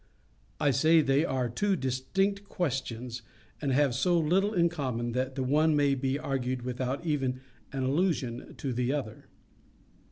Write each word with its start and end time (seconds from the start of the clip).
I 0.59 0.71
say 0.71 1.01
they 1.01 1.23
are 1.25 1.47
two 1.47 1.75
distinct 1.75 2.45
questions, 2.45 3.21
and 3.61 3.71
have 3.71 3.93
so 3.93 4.17
little 4.19 4.51
in 4.51 4.67
common 4.67 5.11
that 5.11 5.35
the 5.35 5.43
one 5.43 5.75
may 5.75 5.93
be 5.93 6.17
argued 6.17 6.63
without 6.63 7.05
even 7.05 7.41
an 7.71 7.83
allusion 7.83 8.55
to 8.55 8.73
the 8.73 8.91
other. 8.93 9.27